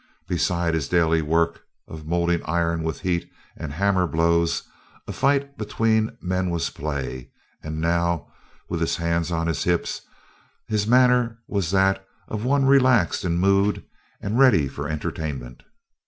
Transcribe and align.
Beside 0.27 0.73
his 0.73 0.87
daily 0.89 1.21
work 1.21 1.61
of 1.87 2.07
molding 2.07 2.41
iron 2.45 2.81
with 2.81 3.01
heat 3.01 3.29
and 3.55 3.71
hammer 3.73 4.07
blows, 4.07 4.63
a 5.07 5.13
fight 5.13 5.59
between 5.59 6.17
men 6.19 6.49
was 6.49 6.71
play; 6.71 7.29
and 7.61 7.79
now, 7.79 8.25
with 8.67 8.81
his 8.81 8.95
hands 8.95 9.31
on 9.31 9.45
his 9.45 9.63
hips, 9.65 10.01
his 10.67 10.87
manner 10.87 11.37
was 11.47 11.69
that 11.69 12.03
of 12.27 12.43
one 12.43 12.65
relaxed 12.65 13.23
in 13.23 13.37
mood 13.37 13.85
and 14.19 14.39
ready 14.39 14.67
for 14.67 14.89
entertainment. 14.89 15.61